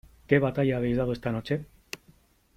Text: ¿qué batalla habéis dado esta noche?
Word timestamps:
¿qué 0.25 0.39
batalla 0.39 0.77
habéis 0.77 0.97
dado 0.97 1.13
esta 1.13 1.31
noche? 1.31 1.67